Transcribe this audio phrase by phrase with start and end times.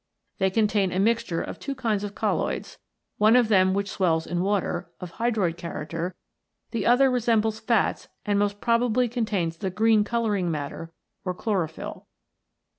[0.39, 2.79] They contain a mixture of two kinds of colloids,
[3.19, 6.15] one of them which swells in water, of hydroid character,
[6.71, 10.91] the other resembles fats and most probably contains the green colouring matter
[11.23, 12.07] or ^Chlorophyll.